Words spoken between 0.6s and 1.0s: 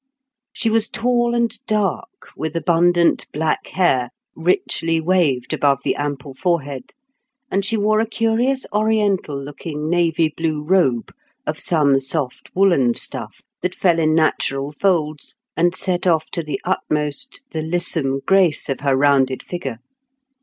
was